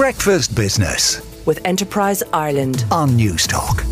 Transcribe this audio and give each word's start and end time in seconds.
Breakfast 0.00 0.56
Business 0.56 1.20
with 1.44 1.60
Enterprise 1.66 2.22
Ireland. 2.32 2.86
on 2.90 3.10
Newstalk. 3.10 3.84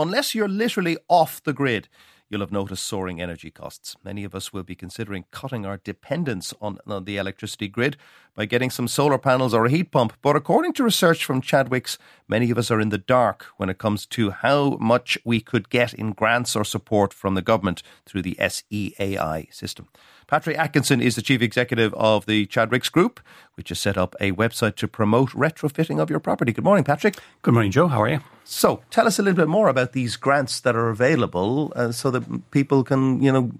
Unless 0.00 0.34
you're 0.34 0.48
literally 0.48 0.98
off 1.08 1.40
the 1.44 1.52
grid, 1.52 1.86
you'll 2.30 2.40
have 2.40 2.52
noticed 2.52 2.86
soaring 2.86 3.20
energy 3.20 3.50
costs. 3.50 3.96
Many 4.04 4.24
of 4.24 4.34
us 4.34 4.52
will 4.52 4.62
be 4.62 4.76
considering 4.76 5.24
cutting 5.32 5.66
our 5.66 5.76
dependence 5.76 6.54
on, 6.62 6.78
on 6.86 7.04
the 7.04 7.16
electricity 7.16 7.68
grid 7.68 7.96
by 8.34 8.46
getting 8.46 8.70
some 8.70 8.86
solar 8.86 9.18
panels 9.18 9.52
or 9.52 9.66
a 9.66 9.70
heat 9.70 9.90
pump. 9.90 10.12
But 10.22 10.36
according 10.36 10.74
to 10.74 10.84
research 10.84 11.24
from 11.24 11.42
Chadwicks, 11.42 11.98
many 12.28 12.50
of 12.50 12.56
us 12.56 12.70
are 12.70 12.80
in 12.80 12.90
the 12.90 12.98
dark 12.98 13.46
when 13.56 13.68
it 13.68 13.78
comes 13.78 14.06
to 14.06 14.30
how 14.30 14.78
much 14.80 15.18
we 15.24 15.40
could 15.40 15.68
get 15.68 15.92
in 15.92 16.12
grants 16.12 16.54
or 16.54 16.64
support 16.64 17.12
from 17.12 17.34
the 17.34 17.42
government 17.42 17.82
through 18.06 18.22
the 18.22 18.36
SEAI 18.38 19.52
system. 19.52 19.88
Patrick 20.28 20.56
Atkinson 20.56 21.00
is 21.00 21.16
the 21.16 21.22
chief 21.22 21.42
executive 21.42 21.92
of 21.94 22.26
the 22.26 22.46
Chadwicks 22.46 22.90
Group, 22.92 23.18
which 23.54 23.70
has 23.70 23.80
set 23.80 23.98
up 23.98 24.14
a 24.20 24.30
website 24.30 24.76
to 24.76 24.86
promote 24.86 25.30
retrofitting 25.30 25.98
of 25.98 26.08
your 26.08 26.20
property. 26.20 26.52
Good 26.52 26.62
morning, 26.62 26.84
Patrick. 26.84 27.16
Good 27.42 27.52
morning, 27.52 27.72
Joe. 27.72 27.88
How 27.88 28.00
are 28.00 28.08
you? 28.08 28.20
So, 28.52 28.82
tell 28.90 29.06
us 29.06 29.18
a 29.18 29.22
little 29.22 29.36
bit 29.36 29.48
more 29.48 29.68
about 29.68 29.92
these 29.92 30.16
grants 30.16 30.58
that 30.60 30.74
are 30.74 30.88
available, 30.88 31.72
uh, 31.76 31.92
so 31.92 32.10
that 32.10 32.50
people 32.50 32.82
can, 32.82 33.22
you 33.22 33.30
know, 33.30 33.52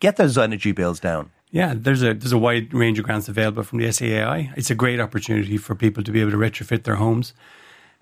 get 0.00 0.16
those 0.16 0.38
energy 0.38 0.72
bills 0.72 0.98
down. 0.98 1.30
Yeah, 1.50 1.74
there's 1.76 2.02
a 2.02 2.14
there's 2.14 2.32
a 2.32 2.38
wide 2.38 2.72
range 2.72 2.98
of 2.98 3.04
grants 3.04 3.28
available 3.28 3.64
from 3.64 3.80
the 3.80 3.86
SEAI. 3.86 4.52
It's 4.56 4.70
a 4.70 4.74
great 4.74 4.98
opportunity 4.98 5.58
for 5.58 5.74
people 5.74 6.02
to 6.04 6.10
be 6.10 6.20
able 6.22 6.30
to 6.30 6.38
retrofit 6.38 6.84
their 6.84 6.94
homes. 6.94 7.34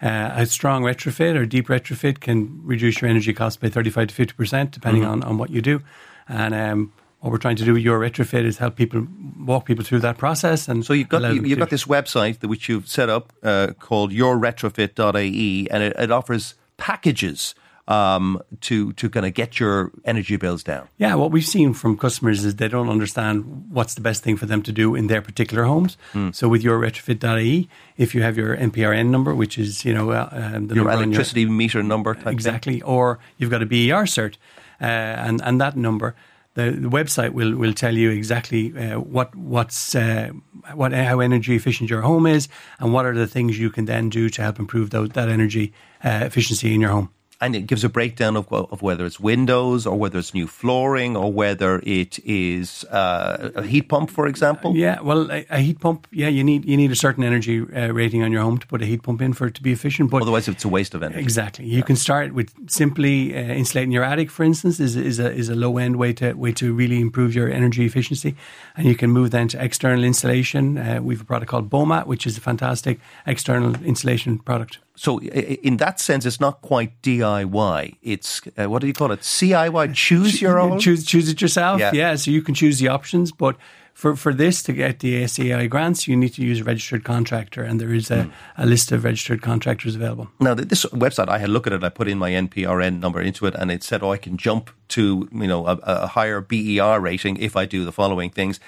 Uh, 0.00 0.30
a 0.34 0.46
strong 0.46 0.84
retrofit 0.84 1.34
or 1.34 1.44
deep 1.44 1.66
retrofit 1.66 2.20
can 2.20 2.60
reduce 2.62 3.00
your 3.00 3.10
energy 3.10 3.32
costs 3.32 3.56
by 3.56 3.68
35 3.68 4.08
to 4.08 4.14
50 4.14 4.34
percent, 4.34 4.70
depending 4.70 5.02
Mm-hmm. 5.02 5.10
on, 5.10 5.22
on 5.24 5.38
what 5.38 5.50
you 5.50 5.60
do. 5.60 5.82
And 6.28 6.54
um, 6.54 6.92
what 7.20 7.32
we're 7.32 7.38
trying 7.38 7.56
to 7.56 7.64
do 7.64 7.72
with 7.72 7.82
your 7.82 7.98
retrofit 7.98 8.44
is 8.44 8.58
help 8.58 8.76
people 8.76 9.08
walk 9.48 9.64
people 9.64 9.84
through 9.84 10.00
that 10.00 10.18
process. 10.18 10.68
And 10.68 10.84
So 10.84 10.92
you've 10.92 11.08
got 11.08 11.22
you, 11.34 11.42
you've 11.42 11.58
got 11.58 11.70
this 11.70 11.86
website 11.86 12.38
that 12.40 12.48
which 12.48 12.68
you've 12.68 12.86
set 12.86 13.08
up 13.08 13.32
uh, 13.42 13.72
called 13.80 14.12
yourretrofit.ie, 14.12 15.70
and 15.70 15.82
it, 15.82 15.96
it 15.98 16.10
offers 16.10 16.54
packages 16.76 17.54
um, 17.88 18.40
to 18.60 18.92
to 18.92 19.08
kind 19.08 19.24
of 19.24 19.32
get 19.32 19.58
your 19.58 19.90
energy 20.04 20.36
bills 20.36 20.62
down. 20.62 20.88
Yeah, 20.98 21.14
what 21.14 21.30
we've 21.30 21.44
seen 21.44 21.72
from 21.74 21.96
customers 21.96 22.44
is 22.44 22.56
they 22.56 22.68
don't 22.68 22.90
understand 22.90 23.66
what's 23.70 23.94
the 23.94 24.02
best 24.02 24.22
thing 24.22 24.36
for 24.36 24.46
them 24.46 24.62
to 24.62 24.72
do 24.72 24.94
in 24.94 25.06
their 25.06 25.22
particular 25.22 25.64
homes. 25.64 25.96
Hmm. 26.12 26.30
So 26.32 26.48
with 26.48 26.62
your 26.62 26.78
retrofit.ie, 26.78 27.68
if 27.96 28.14
you 28.14 28.22
have 28.22 28.36
your 28.36 28.56
MPRN 28.56 29.08
number, 29.08 29.34
which 29.34 29.58
is 29.58 29.84
you 29.84 29.94
know 29.94 30.10
uh, 30.10 30.28
um, 30.30 30.68
the 30.68 30.74
Your 30.74 30.90
electricity 30.90 31.46
meter 31.46 31.82
number, 31.82 32.14
type 32.14 32.24
thing. 32.24 32.32
exactly, 32.34 32.82
or 32.82 33.18
you've 33.38 33.50
got 33.50 33.62
a 33.62 33.66
BER 33.66 34.04
cert, 34.04 34.34
uh, 34.80 34.84
and 34.84 35.40
and 35.42 35.58
that 35.60 35.74
number, 35.74 36.14
the, 36.58 36.72
the 36.72 36.88
website 36.88 37.32
will 37.32 37.54
will 37.54 37.72
tell 37.72 37.94
you 37.96 38.10
exactly 38.10 38.76
uh, 38.76 38.98
what 38.98 39.34
what's 39.36 39.94
uh, 39.94 40.30
what 40.74 40.92
how 40.92 41.20
energy 41.20 41.54
efficient 41.54 41.88
your 41.88 42.02
home 42.02 42.26
is, 42.26 42.48
and 42.80 42.92
what 42.92 43.06
are 43.06 43.14
the 43.14 43.28
things 43.28 43.58
you 43.58 43.70
can 43.70 43.84
then 43.84 44.08
do 44.08 44.28
to 44.28 44.42
help 44.42 44.58
improve 44.58 44.90
those, 44.90 45.10
that 45.10 45.28
energy 45.28 45.72
uh, 46.04 46.22
efficiency 46.24 46.74
in 46.74 46.80
your 46.80 46.90
home. 46.90 47.10
And 47.40 47.54
it 47.54 47.68
gives 47.68 47.84
a 47.84 47.88
breakdown 47.88 48.36
of 48.36 48.52
of 48.52 48.82
whether 48.82 49.06
it's 49.06 49.20
windows 49.20 49.86
or 49.86 49.96
whether 49.96 50.18
it's 50.18 50.34
new 50.34 50.48
flooring 50.48 51.16
or 51.16 51.32
whether 51.32 51.80
it 51.84 52.18
is 52.24 52.84
uh, 52.90 53.50
a 53.54 53.62
heat 53.62 53.88
pump, 53.88 54.10
for 54.10 54.26
example. 54.26 54.74
Yeah, 54.76 55.00
well, 55.00 55.30
a, 55.30 55.46
a 55.48 55.58
heat 55.58 55.78
pump. 55.78 56.08
Yeah, 56.10 56.26
you 56.26 56.42
need 56.42 56.64
you 56.64 56.76
need 56.76 56.90
a 56.90 56.96
certain 56.96 57.22
energy 57.22 57.60
uh, 57.60 57.92
rating 57.92 58.24
on 58.24 58.32
your 58.32 58.42
home 58.42 58.58
to 58.58 58.66
put 58.66 58.82
a 58.82 58.86
heat 58.86 59.02
pump 59.04 59.22
in 59.22 59.34
for 59.34 59.46
it 59.46 59.54
to 59.54 59.62
be 59.62 59.70
efficient. 59.70 60.10
But 60.10 60.22
Otherwise, 60.22 60.48
it's 60.48 60.64
a 60.64 60.68
waste 60.68 60.94
of 60.96 61.02
energy. 61.04 61.20
exactly, 61.20 61.64
you 61.66 61.84
can 61.84 61.94
start 61.96 62.32
with 62.34 62.52
simply 62.68 63.36
uh, 63.36 63.38
insulating 63.38 63.92
your 63.92 64.02
attic, 64.04 64.30
for 64.30 64.42
instance, 64.42 64.80
is 64.80 64.96
is 64.96 65.20
a 65.20 65.30
is 65.32 65.48
a 65.48 65.54
low 65.54 65.78
end 65.78 65.94
way 65.96 66.12
to 66.14 66.32
way 66.32 66.52
to 66.52 66.74
really 66.74 67.00
improve 67.00 67.36
your 67.36 67.48
energy 67.48 67.84
efficiency, 67.84 68.34
and 68.76 68.86
you 68.86 68.96
can 68.96 69.10
move 69.10 69.30
then 69.30 69.46
to 69.48 69.62
external 69.62 70.02
insulation. 70.02 70.76
Uh, 70.76 70.98
we 71.00 71.14
have 71.14 71.22
a 71.22 71.24
product 71.24 71.50
called 71.50 71.70
Baumit, 71.70 72.06
which 72.06 72.26
is 72.26 72.36
a 72.36 72.40
fantastic 72.40 72.98
external 73.26 73.76
insulation 73.84 74.38
product. 74.38 74.78
So, 74.98 75.20
in 75.20 75.76
that 75.78 76.00
sense, 76.00 76.26
it's 76.26 76.40
not 76.40 76.60
quite 76.60 76.90
DIY. 77.02 77.96
It's 78.02 78.40
uh, 78.56 78.68
what 78.68 78.80
do 78.82 78.86
you 78.88 78.92
call 78.92 79.12
it? 79.12 79.20
CIY. 79.20 79.94
Choose 79.94 80.42
your 80.42 80.58
own. 80.58 80.78
Choose 80.80 81.04
choose 81.06 81.28
it 81.28 81.40
yourself. 81.40 81.78
Yeah. 81.80 81.92
Yeah. 81.94 82.16
so 82.16 82.30
you 82.32 82.42
can 82.42 82.54
choose 82.54 82.78
the 82.78 82.88
options, 82.88 83.32
but. 83.32 83.56
For, 83.94 84.14
for 84.14 84.32
this 84.32 84.62
to 84.62 84.72
get 84.72 85.00
the 85.00 85.24
SEAI 85.24 85.68
grants, 85.68 86.06
you 86.06 86.16
need 86.16 86.32
to 86.34 86.42
use 86.42 86.60
a 86.60 86.64
registered 86.64 87.02
contractor, 87.02 87.64
and 87.64 87.80
there 87.80 87.92
is 87.92 88.12
a, 88.12 88.22
Hmm. 88.22 88.30
a 88.56 88.64
list 88.64 88.92
of 88.92 89.02
registered 89.02 89.42
contractors 89.42 89.96
available. 89.96 90.28
Now, 90.38 90.54
this 90.54 90.84
website, 90.92 91.28
I 91.28 91.38
had 91.38 91.48
a 91.48 91.52
look 91.52 91.66
at 91.66 91.72
it. 91.72 91.82
I 91.82 91.88
put 91.88 92.06
in 92.06 92.16
my 92.16 92.30
MPRN 92.30 93.00
number 93.00 93.20
into 93.20 93.46
it, 93.46 93.56
and 93.56 93.72
it 93.72 93.82
said, 93.82 94.04
"Oh, 94.04 94.12
I 94.12 94.16
can 94.18 94.36
jump 94.36 94.70
to 94.90 95.28
you 95.32 95.48
know 95.48 95.66
a, 95.66 95.80
a 95.82 96.06
higher 96.06 96.40
BER 96.40 97.00
rating 97.00 97.38
if 97.38 97.56
I 97.56 97.66
do 97.66 97.84
the 97.84 97.90
following 97.90 98.30
things." 98.30 98.60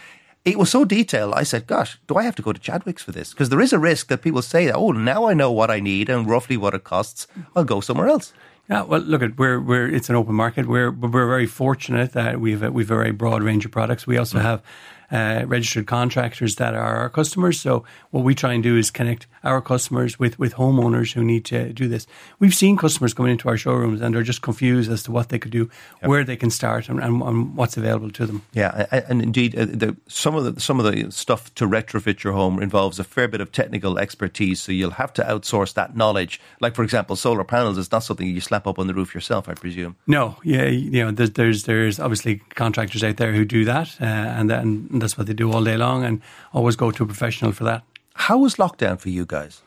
It 0.44 0.58
was 0.58 0.70
so 0.70 0.84
detailed. 0.84 1.34
I 1.34 1.42
said, 1.42 1.66
"Gosh, 1.66 1.98
do 2.08 2.16
I 2.16 2.22
have 2.22 2.34
to 2.36 2.42
go 2.42 2.52
to 2.52 2.60
Chadwicks 2.60 3.02
for 3.02 3.12
this?" 3.12 3.30
Because 3.30 3.50
there 3.50 3.60
is 3.60 3.72
a 3.72 3.78
risk 3.78 4.08
that 4.08 4.22
people 4.22 4.42
say, 4.42 4.70
"Oh, 4.70 4.90
now 4.90 5.26
I 5.26 5.34
know 5.34 5.52
what 5.52 5.70
I 5.70 5.80
need 5.80 6.08
and 6.08 6.28
roughly 6.28 6.56
what 6.56 6.74
it 6.74 6.84
costs. 6.84 7.26
I'll 7.54 7.64
go 7.64 7.80
somewhere 7.80 8.08
else." 8.08 8.32
Yeah, 8.70 8.82
well, 8.82 9.00
look 9.00 9.22
at 9.22 9.36
we're 9.36 9.60
we're 9.60 9.88
it's 9.88 10.08
an 10.08 10.16
open 10.16 10.34
market. 10.34 10.66
We're 10.66 10.92
we're 10.92 11.26
very 11.26 11.46
fortunate 11.46 12.12
that 12.12 12.40
we've 12.40 12.62
we've 12.62 12.90
a 12.90 12.94
very 12.94 13.10
broad 13.10 13.42
range 13.42 13.64
of 13.64 13.72
products. 13.72 14.06
We 14.06 14.16
also 14.16 14.38
mm. 14.38 14.42
have 14.42 14.62
uh, 15.10 15.44
registered 15.46 15.86
contractors 15.86 16.56
that 16.56 16.74
are 16.74 16.96
our 16.96 17.08
customers. 17.08 17.60
So 17.60 17.84
what 18.10 18.24
we 18.24 18.34
try 18.34 18.52
and 18.52 18.62
do 18.62 18.76
is 18.76 18.90
connect 18.90 19.26
our 19.42 19.60
customers 19.60 20.18
with 20.18 20.38
with 20.38 20.54
homeowners 20.54 21.12
who 21.12 21.24
need 21.24 21.44
to 21.46 21.72
do 21.72 21.88
this. 21.88 22.06
We've 22.38 22.54
seen 22.54 22.76
customers 22.76 23.14
coming 23.14 23.32
into 23.32 23.48
our 23.48 23.56
showrooms 23.56 24.00
and 24.00 24.14
they're 24.14 24.22
just 24.22 24.42
confused 24.42 24.90
as 24.90 25.02
to 25.04 25.12
what 25.12 25.28
they 25.28 25.38
could 25.38 25.52
do, 25.52 25.70
where 26.02 26.24
they 26.24 26.36
can 26.36 26.50
start, 26.50 26.88
and, 26.88 27.00
and, 27.00 27.22
and 27.22 27.56
what's 27.56 27.76
available 27.76 28.10
to 28.10 28.26
them. 28.26 28.42
Yeah, 28.52 28.86
and 29.08 29.22
indeed, 29.22 29.58
uh, 29.58 29.64
the, 29.64 29.96
some 30.08 30.34
of 30.34 30.44
the 30.44 30.60
some 30.60 30.80
of 30.80 30.90
the 30.90 31.10
stuff 31.10 31.54
to 31.54 31.66
retrofit 31.66 32.22
your 32.22 32.32
home 32.32 32.62
involves 32.62 32.98
a 32.98 33.04
fair 33.04 33.28
bit 33.28 33.40
of 33.40 33.52
technical 33.52 33.98
expertise. 33.98 34.60
So 34.60 34.72
you'll 34.72 34.90
have 34.92 35.12
to 35.14 35.22
outsource 35.22 35.74
that 35.74 35.96
knowledge. 35.96 36.40
Like, 36.60 36.74
for 36.74 36.82
example, 36.82 37.16
solar 37.16 37.44
panels 37.44 37.78
is 37.78 37.90
not 37.90 38.00
something 38.04 38.26
you 38.26 38.40
slap 38.40 38.66
up 38.66 38.78
on 38.78 38.86
the 38.86 38.94
roof 38.94 39.14
yourself, 39.14 39.48
I 39.48 39.54
presume. 39.54 39.96
No, 40.06 40.36
yeah, 40.44 40.66
you 40.66 41.04
know, 41.04 41.10
there's 41.10 41.30
there's, 41.30 41.64
there's 41.64 41.98
obviously 41.98 42.36
contractors 42.54 43.02
out 43.02 43.16
there 43.16 43.32
who 43.32 43.44
do 43.44 43.64
that, 43.64 43.96
uh, 44.00 44.04
and 44.04 44.50
and 44.50 44.99
that's 45.00 45.18
what 45.18 45.26
they 45.26 45.34
do 45.34 45.52
all 45.52 45.64
day 45.64 45.76
long, 45.76 46.04
and 46.04 46.20
always 46.52 46.76
go 46.76 46.90
to 46.90 47.02
a 47.02 47.06
professional 47.06 47.52
for 47.52 47.64
that. 47.64 47.82
How 48.14 48.38
was 48.38 48.56
lockdown 48.56 48.98
for 48.98 49.08
you 49.08 49.26
guys? 49.26 49.62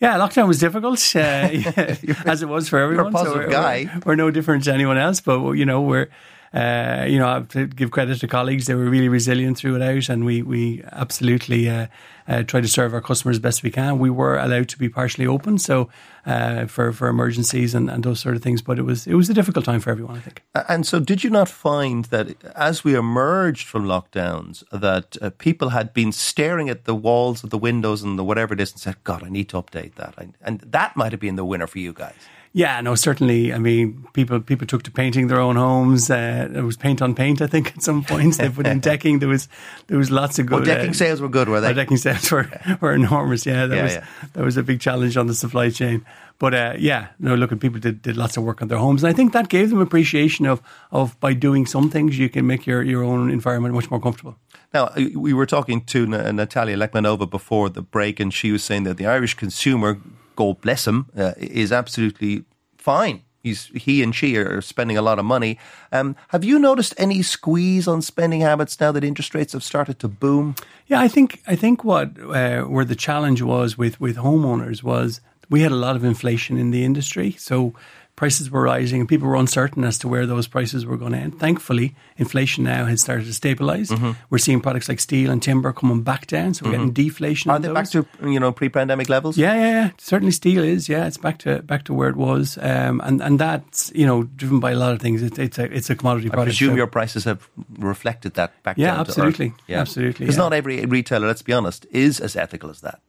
Yeah, 0.00 0.18
lockdown 0.18 0.48
was 0.48 0.58
difficult, 0.58 0.98
uh, 1.16 1.20
as 2.30 2.42
it 2.42 2.48
was 2.48 2.68
for 2.68 2.78
everyone. 2.78 3.12
positive 3.12 3.44
we're, 3.44 3.50
guy. 3.50 3.90
We're, 3.94 4.00
we're 4.06 4.14
no 4.16 4.30
different 4.30 4.64
to 4.64 4.72
anyone 4.72 4.98
else, 4.98 5.20
but 5.20 5.52
you 5.52 5.64
know 5.64 5.80
we're. 5.80 6.08
Uh, 6.52 7.04
you 7.08 7.18
know, 7.18 7.26
I 7.26 7.34
have 7.34 7.48
to 7.48 7.66
give 7.66 7.90
credit 7.90 8.20
to 8.20 8.28
colleagues; 8.28 8.66
they 8.66 8.76
were 8.76 8.84
really 8.84 9.08
resilient 9.08 9.58
through 9.58 9.74
it 9.74 9.82
out, 9.82 10.08
and 10.08 10.24
we 10.24 10.40
we 10.42 10.84
absolutely 10.92 11.68
uh, 11.68 11.88
uh, 12.26 12.42
try 12.42 12.60
to 12.60 12.68
serve 12.68 12.94
our 12.94 13.00
customers 13.00 13.38
best 13.38 13.62
we 13.62 13.70
can. 13.70 13.98
We 13.98 14.10
were 14.10 14.38
allowed 14.38 14.68
to 14.70 14.78
be 14.78 14.88
partially 14.88 15.26
open, 15.26 15.58
so 15.58 15.88
uh, 16.26 16.66
for 16.66 16.92
for 16.92 17.08
emergencies 17.08 17.74
and, 17.74 17.90
and 17.90 18.02
those 18.04 18.20
sort 18.20 18.36
of 18.36 18.42
things. 18.42 18.62
But 18.62 18.78
it 18.78 18.82
was 18.82 19.06
it 19.06 19.14
was 19.14 19.28
a 19.28 19.34
difficult 19.34 19.64
time 19.64 19.80
for 19.80 19.90
everyone, 19.90 20.16
I 20.16 20.20
think. 20.20 20.42
And 20.68 20.86
so, 20.86 21.00
did 21.00 21.24
you 21.24 21.30
not 21.30 21.48
find 21.48 22.06
that 22.06 22.42
as 22.54 22.84
we 22.84 22.94
emerged 22.94 23.66
from 23.66 23.84
lockdowns, 23.84 24.64
that 24.70 25.16
uh, 25.20 25.30
people 25.38 25.70
had 25.70 25.92
been 25.92 26.12
staring 26.12 26.68
at 26.68 26.84
the 26.84 26.94
walls 26.94 27.44
of 27.44 27.50
the 27.50 27.58
windows 27.58 28.02
and 28.02 28.18
the 28.18 28.24
whatever 28.24 28.54
it 28.54 28.60
is 28.60 28.72
and 28.72 28.80
said, 28.80 28.96
"God, 29.04 29.22
I 29.22 29.28
need 29.28 29.48
to 29.50 29.60
update 29.62 29.94
that," 29.96 30.14
and, 30.18 30.34
and 30.40 30.60
that 30.60 30.96
might 30.96 31.12
have 31.12 31.20
been 31.20 31.36
the 31.36 31.44
winner 31.44 31.66
for 31.66 31.78
you 31.78 31.92
guys. 31.92 32.14
Yeah, 32.56 32.80
no, 32.82 32.94
certainly. 32.94 33.52
I 33.52 33.58
mean, 33.58 34.06
people 34.12 34.38
people 34.38 34.64
took 34.64 34.84
to 34.84 34.92
painting 34.92 35.26
their 35.26 35.40
own 35.40 35.56
homes. 35.56 36.08
Uh, 36.08 36.46
there 36.48 36.64
was 36.64 36.76
paint 36.76 37.02
on 37.02 37.12
paint, 37.16 37.42
I 37.42 37.48
think, 37.48 37.74
at 37.74 37.82
some 37.82 38.04
points. 38.04 38.38
They 38.44 38.48
put 38.48 38.68
in 38.68 38.78
decking. 38.78 39.18
There 39.18 39.28
was 39.28 39.48
there 39.88 39.98
was 39.98 40.12
lots 40.12 40.38
of 40.38 40.46
good. 40.46 40.58
Well, 40.58 40.64
decking 40.64 40.90
uh, 40.90 40.92
sales 40.92 41.20
were 41.20 41.28
good, 41.28 41.48
were 41.48 41.60
they? 41.60 41.72
Decking 41.72 41.96
sales 41.96 42.13
were, 42.32 42.50
were 42.80 42.92
enormous. 42.94 43.46
Yeah, 43.46 43.66
that 43.66 43.76
Yeah, 43.76 43.82
was 43.82 43.94
yeah. 43.94 44.06
that 44.34 44.44
was 44.44 44.56
a 44.56 44.62
big 44.62 44.80
challenge 44.80 45.16
on 45.16 45.26
the 45.26 45.34
supply 45.34 45.70
chain. 45.70 46.04
But 46.38 46.54
uh, 46.54 46.74
yeah, 46.78 47.08
no, 47.18 47.34
look, 47.36 47.52
at 47.52 47.60
people 47.60 47.80
did, 47.80 48.02
did 48.02 48.16
lots 48.16 48.36
of 48.36 48.42
work 48.44 48.60
on 48.62 48.68
their 48.68 48.78
homes, 48.78 49.04
and 49.04 49.10
I 49.10 49.14
think 49.14 49.32
that 49.32 49.48
gave 49.48 49.70
them 49.70 49.80
appreciation 49.80 50.46
of 50.46 50.60
of 50.90 51.18
by 51.20 51.32
doing 51.34 51.66
some 51.66 51.90
things 51.90 52.18
you 52.18 52.28
can 52.28 52.46
make 52.46 52.66
your, 52.66 52.82
your 52.82 53.04
own 53.04 53.30
environment 53.30 53.74
much 53.74 53.90
more 53.90 54.00
comfortable. 54.00 54.36
Now, 54.72 54.84
uh, 54.86 55.06
we 55.14 55.32
were 55.32 55.46
talking 55.46 55.84
to 55.86 56.06
Natalia 56.06 56.76
Lekmanova 56.76 57.30
before 57.30 57.70
the 57.70 57.82
break, 57.82 58.20
and 58.20 58.34
she 58.34 58.50
was 58.52 58.64
saying 58.64 58.84
that 58.84 58.96
the 58.96 59.06
Irish 59.06 59.34
consumer, 59.34 59.98
God 60.34 60.60
bless 60.60 60.86
him, 60.86 61.06
uh, 61.16 61.32
is 61.36 61.70
absolutely 61.70 62.44
fine. 62.76 63.22
He's, 63.44 63.66
he 63.74 64.02
and 64.02 64.14
she 64.14 64.38
are 64.38 64.62
spending 64.62 64.96
a 64.96 65.02
lot 65.02 65.18
of 65.18 65.26
money. 65.26 65.58
Um, 65.92 66.16
have 66.28 66.44
you 66.44 66.58
noticed 66.58 66.94
any 66.96 67.20
squeeze 67.20 67.86
on 67.86 68.00
spending 68.00 68.40
habits 68.40 68.80
now 68.80 68.90
that 68.92 69.04
interest 69.04 69.34
rates 69.34 69.52
have 69.52 69.62
started 69.62 69.98
to 69.98 70.08
boom? 70.08 70.54
Yeah, 70.86 71.00
I 71.00 71.08
think 71.08 71.42
I 71.46 71.54
think 71.54 71.84
what 71.84 72.18
uh, 72.18 72.62
where 72.62 72.86
the 72.86 72.96
challenge 72.96 73.42
was 73.42 73.76
with 73.76 74.00
with 74.00 74.16
homeowners 74.16 74.82
was 74.82 75.20
we 75.50 75.60
had 75.60 75.72
a 75.72 75.76
lot 75.76 75.94
of 75.94 76.04
inflation 76.04 76.56
in 76.56 76.70
the 76.70 76.84
industry, 76.84 77.32
so 77.32 77.74
prices 78.16 78.48
were 78.50 78.62
rising 78.62 79.00
and 79.00 79.08
people 79.08 79.26
were 79.28 79.34
uncertain 79.34 79.82
as 79.84 79.98
to 79.98 80.06
where 80.08 80.24
those 80.26 80.46
prices 80.46 80.86
were 80.86 80.96
going 80.96 81.12
to 81.12 81.18
end. 81.18 81.38
Thankfully, 81.40 81.94
inflation 82.16 82.62
now 82.64 82.84
has 82.84 83.00
started 83.00 83.26
to 83.26 83.32
stabilize. 83.34 83.90
Mm-hmm. 83.90 84.12
We're 84.30 84.38
seeing 84.38 84.60
products 84.60 84.88
like 84.88 85.00
steel 85.00 85.30
and 85.30 85.42
timber 85.42 85.72
coming 85.72 86.02
back 86.02 86.26
down, 86.28 86.54
so 86.54 86.64
we're 86.64 86.72
getting 86.72 86.92
deflation. 86.92 87.50
Are 87.50 87.58
they 87.58 87.68
those. 87.68 87.74
back 87.74 87.90
to 87.90 88.06
you 88.30 88.38
know 88.38 88.52
pre-pandemic 88.52 89.08
levels? 89.08 89.36
Yeah, 89.36 89.54
yeah, 89.54 89.70
yeah. 89.70 89.90
Certainly, 89.98 90.32
steel 90.32 90.62
is. 90.62 90.88
Yeah, 90.88 91.06
it's 91.06 91.16
back 91.18 91.38
to 91.38 91.62
back 91.62 91.84
to 91.84 91.94
where 91.94 92.08
it 92.08 92.16
was, 92.16 92.56
um, 92.62 93.00
and 93.04 93.20
and 93.20 93.38
that's 93.38 93.90
you 93.94 94.06
know 94.06 94.22
driven 94.36 94.60
by 94.60 94.70
a 94.72 94.76
lot 94.76 94.92
of 94.92 95.00
things. 95.00 95.20
It's 95.22 95.38
it's 95.38 95.58
a 95.58 95.64
it's 95.76 95.90
a 95.90 95.96
commodity 95.96 96.28
I 96.28 96.34
product. 96.34 96.46
presume 96.56 96.70
so- 96.70 96.76
your 96.76 96.86
prices 96.86 97.24
have 97.24 97.48
reflected 97.78 98.34
that 98.34 98.62
back 98.62 98.78
Yeah, 98.78 98.86
down 98.94 98.96
to 98.96 99.00
earth. 99.02 99.08
absolutely. 99.18 99.54
Absolutely, 99.68 100.24
Because 100.26 100.36
yeah. 100.36 100.42
not 100.42 100.52
every 100.52 100.84
retailer, 100.86 101.26
let's 101.26 101.42
be 101.42 101.52
honest, 101.52 101.86
is 101.90 102.20
as 102.20 102.36
ethical 102.36 102.70
as 102.70 102.80
that. 102.82 103.00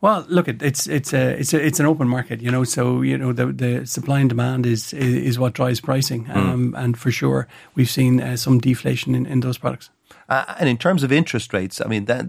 Well, 0.00 0.26
look, 0.28 0.48
it's 0.48 0.86
it's 0.86 1.12
a 1.14 1.38
it's 1.38 1.54
a 1.54 1.64
it's 1.64 1.80
an 1.80 1.86
open 1.86 2.08
market, 2.08 2.40
you 2.42 2.50
know. 2.50 2.64
So 2.64 3.02
you 3.02 3.16
know 3.16 3.32
the 3.32 3.46
the 3.46 3.86
supply 3.86 4.20
and 4.20 4.28
demand 4.28 4.66
is 4.66 4.92
is, 4.92 5.38
what 5.38 5.54
drives 5.54 5.80
pricing, 5.80 6.28
um, 6.30 6.74
and 6.76 6.98
for 6.98 7.10
sure 7.10 7.48
we've 7.74 7.90
seen 7.90 8.20
uh, 8.20 8.36
some 8.36 8.58
deflation 8.58 9.14
in, 9.14 9.26
in 9.26 9.40
those 9.40 9.58
products. 9.58 9.90
Uh, 10.28 10.54
and 10.58 10.68
in 10.68 10.76
terms 10.76 11.02
of 11.02 11.12
interest 11.12 11.52
rates, 11.52 11.80
I 11.80 11.88
mean 11.88 12.04
that 12.06 12.26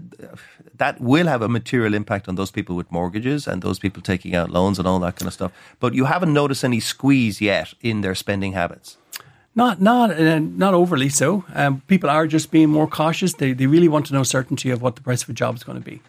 that 0.78 1.00
will 1.00 1.26
have 1.26 1.42
a 1.42 1.48
material 1.48 1.94
impact 1.94 2.28
on 2.28 2.36
those 2.36 2.50
people 2.50 2.74
with 2.74 2.90
mortgages 2.90 3.46
and 3.46 3.62
those 3.62 3.78
people 3.78 4.02
taking 4.02 4.34
out 4.34 4.50
loans 4.50 4.78
and 4.78 4.88
all 4.88 5.00
that 5.00 5.16
kind 5.16 5.26
of 5.26 5.34
stuff. 5.34 5.52
But 5.78 5.94
you 5.94 6.06
haven't 6.06 6.32
noticed 6.32 6.64
any 6.64 6.80
squeeze 6.80 7.40
yet 7.40 7.74
in 7.80 8.00
their 8.00 8.14
spending 8.14 8.52
habits. 8.54 8.96
Not 9.54 9.80
not 9.80 10.10
uh, 10.10 10.38
not 10.38 10.72
overly 10.72 11.08
so. 11.10 11.44
Um, 11.54 11.82
people 11.86 12.08
are 12.08 12.26
just 12.26 12.50
being 12.50 12.70
more 12.70 12.86
cautious. 12.86 13.34
They 13.34 13.52
they 13.52 13.66
really 13.66 13.88
want 13.88 14.06
to 14.06 14.14
know 14.14 14.22
certainty 14.22 14.70
of 14.70 14.80
what 14.80 14.94
the 14.94 15.02
price 15.02 15.22
of 15.22 15.28
a 15.28 15.34
job 15.34 15.56
is 15.56 15.64
going 15.64 15.82
to 15.82 15.84
be. 15.84 16.00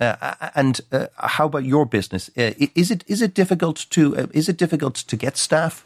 Uh, 0.00 0.34
and 0.54 0.80
uh, 0.92 1.06
how 1.16 1.46
about 1.46 1.64
your 1.64 1.86
business? 1.86 2.30
Uh, 2.36 2.52
is 2.74 2.90
it 2.90 3.02
is 3.06 3.22
it 3.22 3.34
difficult 3.34 3.86
to 3.90 4.16
uh, 4.16 4.26
is 4.32 4.48
it 4.48 4.58
difficult 4.58 4.94
to 4.94 5.16
get 5.16 5.36
staff, 5.38 5.84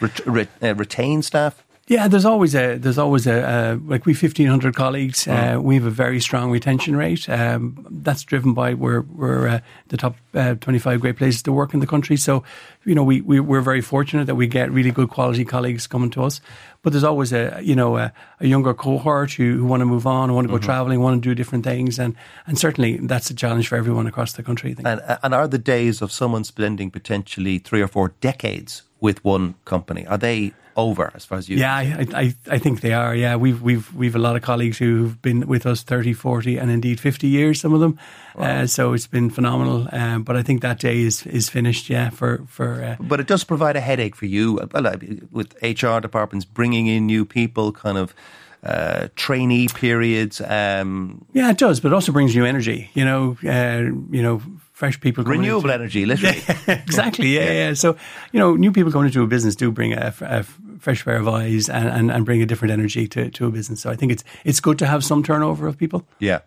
ret- 0.00 0.26
re- 0.26 0.48
uh, 0.62 0.74
retain 0.74 1.22
staff? 1.22 1.62
Yeah, 1.90 2.06
there's 2.06 2.26
always 2.26 2.54
a 2.54 2.76
there's 2.76 2.98
always 2.98 3.26
a 3.26 3.48
uh, 3.48 3.78
like 3.86 4.04
we 4.04 4.12
fifteen 4.12 4.46
hundred 4.46 4.74
colleagues. 4.74 5.26
Uh, 5.26 5.32
Mm. 5.56 5.62
we 5.62 5.74
have 5.76 5.86
a 5.86 5.90
very 5.90 6.20
strong 6.20 6.50
retention 6.52 6.96
rate. 6.96 7.26
Um, 7.30 7.86
that's 8.04 8.24
driven 8.24 8.52
by 8.52 8.74
we're 8.74 9.00
we're 9.00 9.48
uh, 9.48 9.60
the 9.88 9.96
top 9.96 10.14
uh, 10.34 10.54
twenty 10.60 10.78
five 10.78 11.00
great 11.00 11.16
places 11.16 11.42
to 11.44 11.52
work 11.52 11.72
in 11.74 11.80
the 11.80 11.86
country. 11.86 12.16
So, 12.18 12.44
you 12.84 12.94
know, 12.94 13.02
we, 13.04 13.22
we 13.22 13.40
we're 13.40 13.62
very 13.62 13.80
fortunate 13.80 14.26
that 14.26 14.34
we 14.34 14.46
get 14.46 14.70
really 14.70 14.90
good 14.90 15.08
quality 15.08 15.44
colleagues 15.46 15.86
coming 15.86 16.10
to 16.10 16.24
us. 16.24 16.42
But 16.82 16.92
there's 16.92 17.04
always 17.04 17.32
a 17.32 17.58
you 17.62 17.74
know 17.74 17.96
a, 17.96 18.12
a 18.40 18.46
younger 18.46 18.74
cohort 18.74 19.32
who, 19.32 19.56
who 19.56 19.64
want 19.64 19.80
to 19.80 19.86
move 19.86 20.06
on, 20.06 20.32
want 20.34 20.46
to 20.46 20.52
Mm-hmm. 20.52 20.60
go 20.60 20.66
traveling, 20.66 21.00
want 21.00 21.22
to 21.22 21.28
do 21.30 21.34
different 21.34 21.64
things, 21.64 21.98
and 21.98 22.14
and 22.46 22.58
certainly 22.58 22.98
that's 22.98 23.30
a 23.30 23.34
challenge 23.34 23.66
for 23.68 23.76
everyone 23.78 24.06
across 24.06 24.32
the 24.34 24.42
country. 24.42 24.76
And 24.84 25.00
and 25.22 25.34
are 25.34 25.48
the 25.48 25.58
days 25.58 26.02
of 26.02 26.12
someone 26.12 26.44
spending 26.44 26.90
potentially 26.90 27.58
three 27.58 27.80
or 27.82 27.88
four 27.88 28.12
decades 28.20 28.82
with 29.00 29.24
one 29.24 29.54
company 29.64 30.06
are 30.06 30.18
they 30.18 30.52
over 30.76 31.10
as 31.14 31.24
far 31.24 31.38
as 31.38 31.48
you? 31.48 31.56
Yeah, 31.56 31.74
I, 31.74 32.06
I, 32.14 32.34
I 32.52 32.58
think 32.58 32.80
they 32.80 32.92
are. 32.92 33.14
Yeah, 33.14 33.34
we've 33.36 33.60
we've 33.60 33.92
we've 33.94 34.14
a 34.14 34.18
lot 34.18 34.36
of 34.36 34.42
colleagues 34.42 34.78
who've 34.78 35.20
been 35.20 35.46
with 35.46 35.66
us 35.66 35.82
30, 35.82 36.12
40 36.12 36.56
and 36.56 36.70
indeed 36.70 37.00
fifty 37.00 37.26
years. 37.26 37.60
Some 37.60 37.74
of 37.74 37.80
them, 37.80 37.98
uh, 38.36 38.66
so 38.66 38.92
it's 38.92 39.08
been 39.08 39.28
phenomenal. 39.28 39.88
Um, 39.92 40.22
but 40.22 40.36
I 40.36 40.42
think 40.42 40.62
that 40.62 40.78
day 40.78 41.00
is 41.00 41.26
is 41.26 41.48
finished. 41.48 41.90
Yeah, 41.90 42.10
for 42.10 42.44
for 42.46 42.82
uh, 42.82 42.96
But 43.00 43.18
it 43.20 43.26
does 43.26 43.44
provide 43.44 43.76
a 43.76 43.80
headache 43.80 44.14
for 44.14 44.26
you, 44.26 44.60
well, 44.72 44.86
uh, 44.86 44.96
with 45.32 45.54
HR 45.62 45.98
departments 46.00 46.44
bringing 46.44 46.86
in 46.86 47.06
new 47.06 47.24
people, 47.24 47.72
kind 47.72 47.98
of 47.98 48.14
uh, 48.62 49.08
trainee 49.16 49.68
periods. 49.68 50.40
Um, 50.40 51.24
yeah, 51.32 51.50
it 51.50 51.58
does. 51.58 51.80
But 51.80 51.92
it 51.92 51.94
also 51.94 52.12
brings 52.12 52.34
new 52.34 52.44
energy. 52.44 52.90
You 52.94 53.04
know, 53.04 53.36
uh, 53.44 53.90
you 54.10 54.22
know, 54.22 54.42
fresh 54.78 54.98
people. 55.00 55.24
coming 55.24 55.40
renewable 55.40 55.70
into- 55.70 55.80
energy, 55.82 56.06
literally. 56.06 56.40
exactly. 56.86 57.28
Yeah, 57.36 57.50
yeah, 57.52 57.74
So 57.74 57.96
you 58.32 58.40
know, 58.40 58.56
new 58.56 58.72
people 58.72 58.92
coming 58.92 59.06
into 59.08 59.22
a 59.22 59.26
business 59.26 59.56
do 59.56 59.70
bring 59.72 59.92
a, 59.92 60.14
a 60.20 60.42
fresh 60.78 61.04
pair 61.04 61.16
of 61.16 61.26
eyes 61.26 61.68
and, 61.68 61.88
and, 61.88 62.10
and 62.10 62.24
bring 62.24 62.42
a 62.42 62.46
different 62.46 62.72
energy 62.72 63.08
to, 63.08 63.30
to 63.30 63.46
a 63.46 63.50
business. 63.50 63.80
So 63.80 63.90
I 63.90 63.96
think 63.96 64.12
it's 64.12 64.24
it's 64.44 64.60
good 64.60 64.78
to 64.78 64.86
have 64.86 65.02
some 65.02 65.22
turnover 65.22 65.66
of 65.68 65.76
people. 65.76 66.00
Yeah. 66.20 66.40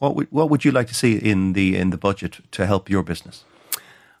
What 0.00 0.14
would, 0.16 0.26
what 0.30 0.48
would 0.50 0.64
you 0.64 0.72
like 0.72 0.86
to 0.88 0.94
see 0.94 1.16
in 1.30 1.52
the 1.54 1.76
in 1.80 1.90
the 1.90 1.98
budget 1.98 2.40
to 2.50 2.66
help 2.66 2.90
your 2.90 3.02
business? 3.04 3.44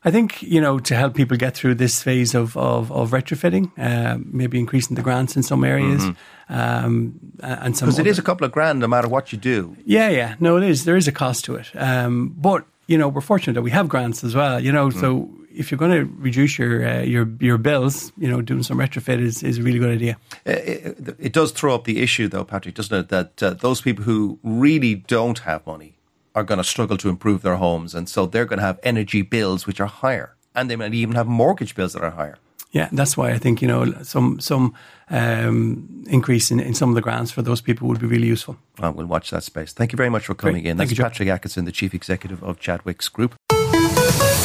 I 0.04 0.10
think 0.12 0.40
you 0.42 0.60
know 0.60 0.78
to 0.80 0.94
help 0.94 1.14
people 1.14 1.36
get 1.36 1.54
through 1.56 1.74
this 1.76 2.02
phase 2.02 2.34
of 2.38 2.56
of, 2.56 2.90
of 2.92 3.10
retrofitting, 3.10 3.70
uh, 3.78 4.18
maybe 4.32 4.58
increasing 4.58 4.96
the 4.96 5.02
grants 5.02 5.36
in 5.36 5.42
some 5.42 5.64
areas, 5.66 6.04
um, 6.48 7.18
and 7.40 7.76
some 7.76 7.88
Because 7.88 7.98
it 7.98 8.06
is 8.06 8.18
a 8.18 8.22
couple 8.22 8.44
of 8.46 8.52
grand 8.52 8.78
no 8.78 8.86
matter 8.86 9.08
what 9.08 9.32
you 9.32 9.38
do. 9.38 9.76
yeah, 9.84 10.08
yeah. 10.10 10.34
No, 10.40 10.56
it 10.56 10.62
is. 10.70 10.84
There 10.84 10.96
is 10.96 11.08
a 11.08 11.12
cost 11.12 11.44
to 11.46 11.56
it, 11.56 11.70
um, 11.74 12.34
but 12.36 12.64
you 12.88 12.98
know 12.98 13.08
we're 13.08 13.20
fortunate 13.20 13.54
that 13.54 13.62
we 13.62 13.70
have 13.70 13.88
grants 13.88 14.24
as 14.24 14.34
well. 14.34 14.58
You 14.58 14.72
know, 14.72 14.90
so 14.90 15.30
if 15.52 15.70
you're 15.70 15.78
going 15.78 15.92
to 15.92 16.04
reduce 16.16 16.58
your 16.58 16.84
uh, 16.84 17.02
your 17.02 17.28
your 17.40 17.58
bills, 17.58 18.12
you 18.16 18.28
know, 18.28 18.40
doing 18.40 18.62
some 18.62 18.78
retrofit 18.78 19.20
is, 19.20 19.42
is 19.42 19.58
a 19.58 19.62
really 19.62 19.78
good 19.78 19.90
idea. 19.90 20.16
Uh, 20.46 20.52
It, 20.52 21.16
it 21.18 21.32
does 21.32 21.52
throw 21.52 21.74
up 21.74 21.84
the 21.84 22.00
issue, 22.02 22.28
though, 22.28 22.44
Patrick, 22.44 22.74
doesn't 22.74 22.98
it? 22.98 23.08
That 23.08 23.42
uh, 23.42 23.54
those 23.54 23.80
people 23.80 24.04
who 24.04 24.38
really 24.42 24.94
don't 24.94 25.40
have 25.40 25.66
money 25.66 25.98
are 26.34 26.44
going 26.44 26.58
to 26.58 26.64
struggle 26.64 26.96
to 26.98 27.08
improve 27.08 27.42
their 27.42 27.56
homes, 27.56 27.94
and 27.94 28.08
so 28.08 28.26
they're 28.26 28.46
going 28.46 28.60
to 28.60 28.64
have 28.64 28.78
energy 28.82 29.22
bills 29.22 29.66
which 29.66 29.80
are 29.80 29.86
higher, 29.86 30.36
and 30.54 30.70
they 30.70 30.76
might 30.76 30.94
even 30.94 31.14
have 31.14 31.26
mortgage 31.26 31.74
bills 31.74 31.92
that 31.92 32.02
are 32.02 32.10
higher. 32.22 32.38
Yeah, 32.70 32.88
that's 32.92 33.16
why 33.16 33.30
I 33.30 33.38
think 33.38 33.62
you 33.62 33.68
know 33.68 33.92
some 34.02 34.40
some 34.40 34.74
um, 35.10 36.04
increase 36.06 36.50
in, 36.50 36.60
in 36.60 36.74
some 36.74 36.90
of 36.90 36.94
the 36.94 37.00
grants 37.00 37.30
for 37.30 37.42
those 37.42 37.60
people 37.60 37.88
would 37.88 38.00
be 38.00 38.06
really 38.06 38.26
useful. 38.26 38.56
Well, 38.78 38.92
we'll 38.92 39.06
watch 39.06 39.30
that 39.30 39.42
space. 39.42 39.72
Thank 39.72 39.92
you 39.92 39.96
very 39.96 40.10
much 40.10 40.26
for 40.26 40.34
coming 40.34 40.62
Great. 40.62 40.70
in. 40.70 40.76
Thank 40.76 40.90
That's 40.90 40.98
you, 40.98 41.04
Patrick 41.04 41.28
Atkinson, 41.28 41.64
the 41.64 41.72
Chief 41.72 41.94
Executive 41.94 42.42
of 42.42 42.60
Chadwicks 42.60 43.10
Group. 43.10 43.34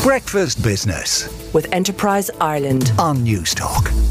Breakfast 0.03 0.61
Business 0.63 1.53
with 1.53 1.71
Enterprise 1.73 2.29
Ireland. 2.41 2.91
on 2.97 3.17
Newstalk. 3.19 4.02